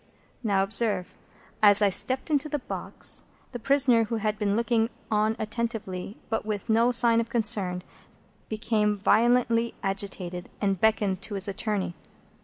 Now, 0.43 0.63
observe. 0.63 1.13
As 1.61 1.79
I 1.83 1.89
stepped 1.91 2.31
into 2.31 2.49
the 2.49 2.57
box, 2.57 3.25
the 3.51 3.59
prisoner, 3.59 4.05
who 4.05 4.15
had 4.15 4.39
been 4.39 4.55
looking 4.55 4.89
on 5.11 5.35
attentively, 5.37 6.17
but 6.27 6.43
with 6.43 6.69
no 6.69 6.89
sign 6.89 7.21
of 7.21 7.29
concern, 7.29 7.83
became 8.49 8.97
violently 8.97 9.75
agitated, 9.83 10.49
and 10.59 10.81
beckoned 10.81 11.21
to 11.21 11.35
his 11.35 11.47
attorney. 11.47 11.93